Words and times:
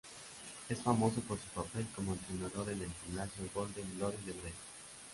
Es 0.67 0.81
famoso 0.81 1.21
por 1.21 1.37
su 1.37 1.45
papel 1.49 1.85
como 1.95 2.13
entrenador 2.13 2.67
en 2.71 2.81
el 2.81 2.89
gimnasio 3.05 3.43
Golden 3.53 3.85
Glory 3.99 4.17
de 4.25 4.31
Breda. 4.31 4.55